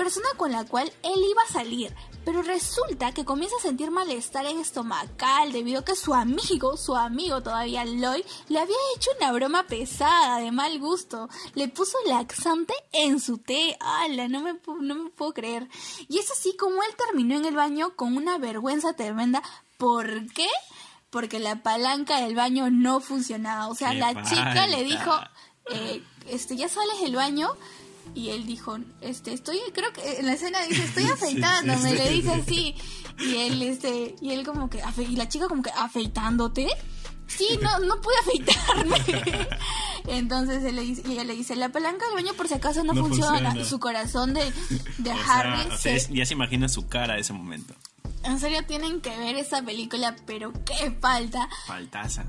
persona 0.00 0.28
con 0.38 0.50
la 0.50 0.64
cual 0.64 0.90
él 1.02 1.20
iba 1.30 1.42
a 1.42 1.52
salir, 1.52 1.94
pero 2.24 2.40
resulta 2.40 3.12
que 3.12 3.26
comienza 3.26 3.54
a 3.56 3.60
sentir 3.60 3.90
malestar 3.90 4.46
en 4.46 4.58
estomacal 4.58 5.52
debido 5.52 5.80
a 5.80 5.84
que 5.84 5.94
su 5.94 6.14
amigo, 6.14 6.78
su 6.78 6.96
amigo 6.96 7.42
todavía 7.42 7.84
Lloyd, 7.84 8.24
le 8.48 8.60
había 8.60 8.76
hecho 8.96 9.10
una 9.18 9.30
broma 9.32 9.64
pesada 9.64 10.38
de 10.38 10.52
mal 10.52 10.78
gusto. 10.78 11.28
Le 11.54 11.68
puso 11.68 11.98
laxante 12.06 12.72
en 12.92 13.20
su 13.20 13.36
té. 13.36 13.76
¡Hala! 13.78 14.26
No 14.28 14.40
me, 14.40 14.54
no 14.80 14.94
me 14.94 15.10
puedo 15.10 15.34
creer. 15.34 15.68
Y 16.08 16.16
es 16.16 16.30
así 16.30 16.56
como 16.56 16.82
él 16.82 16.90
terminó 16.96 17.36
en 17.36 17.44
el 17.44 17.54
baño 17.54 17.94
con 17.94 18.16
una 18.16 18.38
vergüenza 18.38 18.94
tremenda. 18.94 19.42
¿Por 19.76 20.32
qué? 20.32 20.48
Porque 21.10 21.40
la 21.40 21.62
palanca 21.62 22.22
del 22.22 22.34
baño 22.34 22.70
no 22.70 23.00
funcionaba. 23.00 23.68
O 23.68 23.74
sea, 23.74 23.90
¡Qué 23.90 23.98
la 23.98 24.22
chica 24.22 24.66
le 24.66 24.82
dijo, 24.82 25.12
eh, 25.70 26.02
este, 26.26 26.56
ya 26.56 26.70
sales 26.70 27.02
del 27.02 27.16
baño. 27.16 27.50
Y 28.14 28.30
él 28.30 28.46
dijo, 28.46 28.78
este, 29.00 29.32
estoy, 29.32 29.58
creo 29.74 29.92
que 29.92 30.18
en 30.18 30.26
la 30.26 30.32
escena 30.32 30.60
dice, 30.62 30.84
estoy 30.84 31.04
afeitándome, 31.12 31.90
sí, 31.90 31.96
le 31.96 32.10
dice 32.10 32.34
sí. 32.46 32.74
así. 33.18 33.24
Y 33.24 33.36
él, 33.36 33.62
este, 33.62 34.14
y 34.20 34.30
él 34.32 34.44
como 34.46 34.68
que, 34.70 34.82
y 35.08 35.16
la 35.16 35.28
chica 35.28 35.46
como 35.48 35.62
que, 35.62 35.70
afeitándote. 35.70 36.68
Sí, 37.26 37.46
no, 37.62 37.78
no 37.80 38.00
pude 38.00 38.14
afeitarme. 38.22 39.48
Entonces 40.08 40.64
él 40.64 40.76
le 40.76 40.82
dice, 40.82 41.02
y 41.06 41.12
ella 41.12 41.24
le 41.24 41.36
dice, 41.36 41.54
la 41.54 41.68
palanca 41.68 42.04
del 42.06 42.14
baño 42.16 42.34
por 42.34 42.48
si 42.48 42.54
acaso 42.54 42.82
no, 42.82 42.92
No 42.92 43.04
funciona. 43.06 43.64
su 43.64 43.78
corazón 43.78 44.34
de, 44.34 44.44
de 44.98 45.10
O 45.12 45.14
sea, 45.14 45.38
Harry 45.38 45.60
o 45.60 45.68
sea, 45.68 45.78
se- 45.78 45.96
es- 45.96 46.08
ya 46.08 46.26
se 46.26 46.34
imagina 46.34 46.68
su 46.68 46.88
cara 46.88 47.18
ese 47.18 47.32
momento. 47.32 47.74
En 48.24 48.38
serio 48.40 48.64
tienen 48.66 49.00
que 49.00 49.16
ver 49.16 49.36
esa 49.36 49.62
película, 49.62 50.16
pero 50.26 50.52
qué 50.64 50.90
falta. 51.00 51.48
Faltaza. 51.66 52.24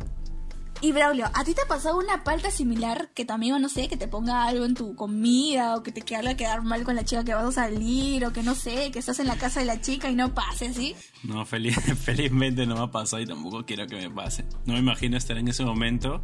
Y 0.84 0.94
Braulio, 0.94 1.30
¿a 1.36 1.44
ti 1.44 1.54
te 1.54 1.62
ha 1.62 1.68
pasado 1.68 2.00
una 2.00 2.24
palta 2.24 2.50
similar 2.50 3.12
que 3.14 3.24
tu 3.24 3.34
amigo, 3.34 3.60
no 3.60 3.70
sé, 3.70 3.88
que 3.88 3.98
te 3.98 4.08
ponga 4.08 4.46
algo 4.46 4.66
en 4.66 4.74
tu 4.74 4.96
comida 4.96 5.76
o 5.76 5.84
que 5.84 5.92
te 5.92 6.02
quede 6.02 6.36
quedar 6.36 6.64
mal 6.64 6.84
con 6.84 6.96
la 6.96 7.06
chica 7.06 7.24
que 7.24 7.36
vas 7.36 7.46
a 7.46 7.52
salir 7.52 8.26
o 8.26 8.34
que 8.34 8.42
no 8.42 8.56
sé, 8.56 8.90
que 8.92 8.98
estás 8.98 9.20
en 9.20 9.28
la 9.28 9.38
casa 9.38 9.60
de 9.60 9.68
la 9.68 9.80
chica 9.80 10.10
y 10.10 10.16
no 10.16 10.34
pase, 10.34 10.74
¿sí? 10.74 10.96
No, 11.24 11.46
feliz, 11.46 11.76
felizmente 12.04 12.66
no 12.66 12.74
me 12.74 12.82
ha 12.82 12.88
pasado 12.88 13.22
y 13.22 13.28
tampoco 13.28 13.64
quiero 13.64 13.86
que 13.86 13.96
me 13.96 14.10
pase. 14.10 14.44
No 14.66 14.74
me 14.74 14.80
imagino 14.80 15.18
estar 15.18 15.38
en 15.38 15.50
ese 15.50 15.64
momento 15.64 16.24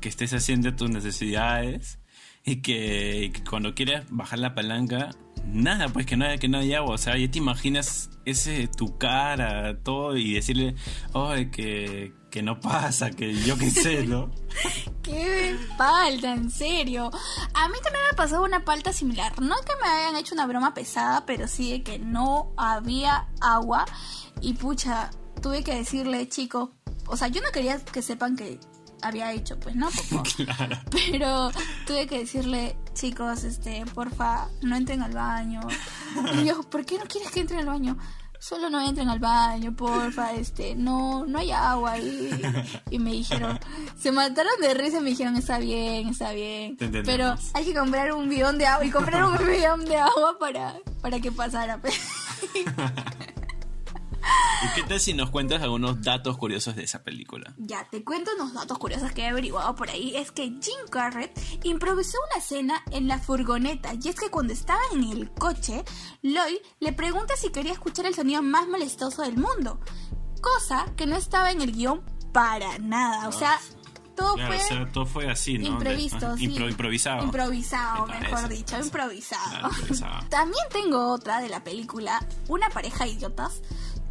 que 0.00 0.08
estés 0.08 0.32
haciendo 0.32 0.74
tus 0.74 0.88
necesidades 0.88 1.98
y 2.46 2.62
que, 2.62 3.24
y 3.24 3.30
que 3.30 3.44
cuando 3.44 3.74
quieres 3.74 4.04
bajar 4.08 4.38
la 4.38 4.54
palanca, 4.54 5.10
nada, 5.46 5.88
pues 5.88 6.06
que 6.06 6.16
no, 6.16 6.26
que 6.38 6.48
no 6.48 6.58
hay 6.58 6.74
agua. 6.74 6.94
O 6.94 6.98
sea, 6.98 7.16
ya 7.16 7.30
te 7.30 7.38
imaginas 7.38 8.10
ese 8.24 8.68
tu 8.68 8.98
cara, 8.98 9.78
todo, 9.82 10.16
y 10.16 10.34
decirle, 10.34 10.74
ay, 11.14 11.50
que, 11.50 12.12
que 12.30 12.42
no 12.42 12.60
pasa, 12.60 13.10
que 13.10 13.34
yo 13.34 13.56
qué 13.58 13.70
sé, 13.70 14.06
¿no? 14.06 14.30
¡Qué 15.02 15.56
palta, 15.76 16.32
en 16.32 16.50
serio! 16.50 17.10
A 17.54 17.68
mí 17.68 17.74
también 17.82 18.04
me 18.10 18.16
pasó 18.16 18.42
una 18.42 18.64
palta 18.64 18.92
similar. 18.92 19.40
No 19.40 19.56
que 19.60 19.72
me 19.82 19.88
hayan 19.88 20.16
hecho 20.16 20.34
una 20.34 20.46
broma 20.46 20.74
pesada, 20.74 21.26
pero 21.26 21.48
sí 21.48 21.72
de 21.72 21.82
que 21.82 21.98
no 21.98 22.52
había 22.56 23.28
agua. 23.40 23.84
Y 24.40 24.54
pucha, 24.54 25.10
tuve 25.40 25.64
que 25.64 25.74
decirle, 25.74 26.28
chico, 26.28 26.72
o 27.06 27.16
sea, 27.16 27.28
yo 27.28 27.40
no 27.40 27.50
quería 27.52 27.78
que 27.84 28.02
sepan 28.02 28.36
que 28.36 28.58
había 29.02 29.32
hecho, 29.32 29.58
pues, 29.58 29.74
¿no? 29.74 29.88
Popó. 29.90 30.22
Claro. 30.36 30.78
Pero 30.90 31.50
tuve 31.86 32.06
que 32.06 32.20
decirle, 32.20 32.76
chicos, 32.94 33.44
este, 33.44 33.84
porfa, 33.94 34.48
no 34.62 34.76
entren 34.76 35.02
al 35.02 35.12
baño. 35.12 35.60
Y 36.34 36.44
yo, 36.44 36.62
¿por 36.62 36.84
qué 36.84 36.98
no 36.98 37.04
quieres 37.04 37.30
que 37.30 37.40
entren 37.40 37.60
al 37.60 37.66
baño? 37.66 37.96
Solo 38.38 38.68
no 38.70 38.80
entren 38.80 39.08
al 39.08 39.20
baño, 39.20 39.72
porfa, 39.72 40.32
este, 40.32 40.74
no, 40.74 41.24
no 41.26 41.38
hay 41.38 41.52
agua 41.52 41.92
ahí. 41.92 42.42
Y 42.90 42.98
me 42.98 43.12
dijeron, 43.12 43.58
se 43.96 44.10
mataron 44.10 44.52
de 44.60 44.74
risa 44.74 44.98
y 44.98 45.00
me 45.00 45.10
dijeron, 45.10 45.36
está 45.36 45.58
bien, 45.58 46.08
está 46.08 46.32
bien. 46.32 46.76
Pero 46.76 47.36
hay 47.54 47.64
que 47.64 47.72
comprar 47.72 48.12
un 48.12 48.28
bidón 48.28 48.58
de 48.58 48.66
agua 48.66 48.84
y 48.84 48.90
comprar 48.90 49.24
un 49.24 49.38
bidón 49.46 49.84
de 49.84 49.96
agua 49.96 50.38
para, 50.40 50.74
para 51.00 51.20
que 51.20 51.30
pasara. 51.30 51.80
¿Y 54.64 54.74
qué 54.74 54.82
tal 54.84 55.00
si 55.00 55.12
nos 55.14 55.30
cuentas 55.30 55.60
algunos 55.62 56.00
datos 56.02 56.36
curiosos 56.38 56.76
de 56.76 56.84
esa 56.84 57.02
película? 57.02 57.52
Ya, 57.58 57.88
te 57.90 58.04
cuento 58.04 58.30
unos 58.36 58.54
datos 58.54 58.78
curiosos 58.78 59.10
que 59.12 59.22
he 59.22 59.28
averiguado 59.28 59.74
por 59.74 59.90
ahí. 59.90 60.14
Es 60.16 60.30
que 60.30 60.44
Jim 60.44 60.88
Carrey 60.90 61.30
improvisó 61.64 62.18
una 62.30 62.38
escena 62.42 62.82
en 62.90 63.08
la 63.08 63.18
furgoneta. 63.18 63.92
Y 64.00 64.08
es 64.08 64.14
que 64.14 64.30
cuando 64.30 64.52
estaba 64.52 64.80
en 64.92 65.04
el 65.04 65.30
coche, 65.32 65.84
Lloyd 66.22 66.58
le 66.80 66.92
pregunta 66.92 67.34
si 67.36 67.50
quería 67.50 67.72
escuchar 67.72 68.06
el 68.06 68.14
sonido 68.14 68.42
más 68.42 68.68
molestoso 68.68 69.22
del 69.22 69.36
mundo. 69.36 69.80
Cosa 70.40 70.86
que 70.96 71.06
no 71.06 71.16
estaba 71.16 71.50
en 71.50 71.60
el 71.60 71.72
guion 71.72 72.02
para 72.32 72.78
nada. 72.78 73.28
O 73.28 73.32
sea, 73.32 73.58
todo 74.16 74.34
Claro, 74.34 74.52
fue 74.52 74.62
o 74.62 74.68
sea, 74.68 74.92
todo 74.92 75.06
fue 75.06 75.30
así, 75.30 75.58
¿no? 75.58 75.66
imprevisto, 75.68 76.36
sí. 76.36 76.48
impro- 76.48 76.68
improvisado. 76.70 77.24
Improvisado, 77.24 78.06
Me 78.06 78.20
mejor 78.20 78.48
dicho, 78.48 78.78
improvisado. 78.78 79.50
Claro, 79.50 79.68
improvisado. 79.70 80.26
También 80.30 80.64
tengo 80.70 81.12
otra 81.12 81.40
de 81.40 81.48
la 81.48 81.64
película, 81.64 82.24
Una 82.48 82.68
pareja 82.70 83.04
de 83.04 83.10
idiotas. 83.12 83.60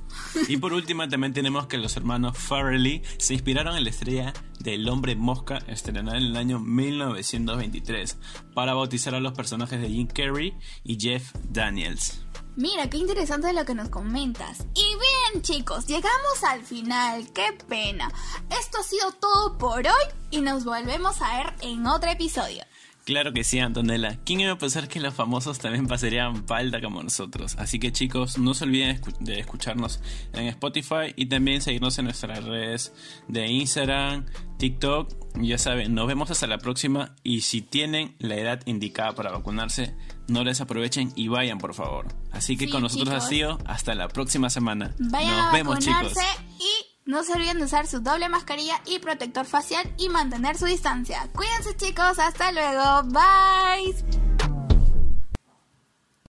Y 0.48 0.56
por 0.56 0.72
último 0.72 1.08
también 1.08 1.32
tenemos 1.32 1.66
que 1.66 1.78
los 1.78 1.96
hermanos 1.96 2.36
Farrelly 2.38 3.02
se 3.18 3.34
inspiraron 3.34 3.76
en 3.76 3.84
la 3.84 3.90
estrella 3.90 4.32
del 4.60 4.88
hombre 4.88 5.14
mosca 5.16 5.58
estrenada 5.68 6.16
en 6.18 6.24
el 6.24 6.36
año 6.36 6.58
1923 6.58 8.18
para 8.54 8.74
bautizar 8.74 9.14
a 9.14 9.20
los 9.20 9.32
personajes 9.32 9.80
de 9.80 9.88
Jim 9.88 10.06
Carrey 10.06 10.56
y 10.84 10.98
Jeff 11.00 11.32
Daniels. 11.48 12.22
Mira, 12.56 12.88
qué 12.88 12.96
interesante 12.96 13.52
lo 13.52 13.66
que 13.66 13.74
nos 13.74 13.90
comentas. 13.90 14.60
Y 14.74 14.82
bien, 14.82 15.42
chicos, 15.42 15.86
llegamos 15.86 16.42
al 16.48 16.62
final. 16.64 17.30
Qué 17.34 17.52
pena. 17.68 18.10
Esto 18.58 18.78
ha 18.80 18.82
sido 18.82 19.12
todo 19.12 19.58
por 19.58 19.80
hoy 19.80 20.04
y 20.30 20.40
nos 20.40 20.64
volvemos 20.64 21.20
a 21.20 21.36
ver 21.36 21.54
en 21.60 21.86
otro 21.86 22.10
episodio. 22.10 22.64
Claro 23.06 23.32
que 23.32 23.44
sí, 23.44 23.60
Antonella. 23.60 24.18
¿Quién 24.24 24.40
iba 24.40 24.50
a 24.50 24.58
pensar 24.58 24.88
que 24.88 24.98
los 24.98 25.14
famosos 25.14 25.60
también 25.60 25.86
pasarían 25.86 26.42
palda 26.44 26.80
como 26.80 27.00
nosotros? 27.04 27.54
Así 27.56 27.78
que 27.78 27.92
chicos, 27.92 28.36
no 28.36 28.52
se 28.52 28.64
olviden 28.64 29.00
de 29.20 29.38
escucharnos 29.38 30.00
en 30.32 30.48
Spotify 30.48 31.14
y 31.14 31.26
también 31.26 31.62
seguirnos 31.62 31.96
en 32.00 32.06
nuestras 32.06 32.42
redes 32.42 32.92
de 33.28 33.46
Instagram, 33.46 34.26
TikTok. 34.58 35.14
Ya 35.40 35.56
saben, 35.56 35.94
nos 35.94 36.08
vemos 36.08 36.32
hasta 36.32 36.48
la 36.48 36.58
próxima 36.58 37.14
y 37.22 37.42
si 37.42 37.62
tienen 37.62 38.16
la 38.18 38.34
edad 38.34 38.60
indicada 38.66 39.12
para 39.14 39.30
vacunarse, 39.30 39.94
no 40.26 40.42
les 40.42 40.60
aprovechen 40.60 41.12
y 41.14 41.28
vayan 41.28 41.58
por 41.58 41.74
favor. 41.74 42.08
Así 42.32 42.56
que 42.56 42.64
Sí, 42.66 42.72
con 42.72 42.82
nosotros 42.82 43.08
chicos. 43.10 43.24
ha 43.24 43.28
sido 43.28 43.58
hasta 43.66 43.94
la 43.94 44.08
próxima 44.08 44.50
semana. 44.50 44.96
Vayan 44.98 45.36
nos 45.44 45.52
vemos 45.52 45.78
chicos. 45.78 46.12
y 46.58 46.85
no 47.06 47.22
se 47.22 47.32
olviden 47.32 47.58
de 47.58 47.64
usar 47.64 47.86
su 47.86 48.00
doble 48.00 48.28
mascarilla 48.28 48.80
y 48.84 48.98
protector 48.98 49.46
facial 49.46 49.90
y 49.96 50.08
mantener 50.08 50.58
su 50.58 50.66
distancia. 50.66 51.28
Cuídense 51.32 51.76
chicos, 51.76 52.18
hasta 52.18 52.52
luego. 52.52 53.04
Bye. 53.04 54.55